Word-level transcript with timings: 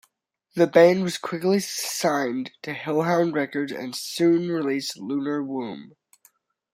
The 0.55 0.65
band 0.65 1.03
was 1.03 1.19
quickly 1.19 1.59
signed 1.59 2.49
to 2.63 2.73
Hellhound 2.73 3.35
Records 3.35 3.71
and 3.71 3.95
soon 3.95 4.49
released 4.49 4.97
Lunar 4.97 5.43
Womb. 5.43 5.95